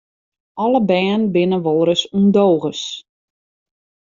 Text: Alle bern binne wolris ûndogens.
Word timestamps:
Alle 0.63 0.79
bern 0.89 1.21
binne 1.33 1.59
wolris 1.65 2.03
ûndogens. 2.17 2.83